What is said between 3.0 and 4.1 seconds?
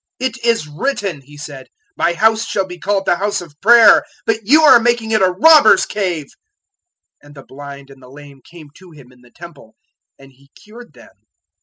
the House of Prayer',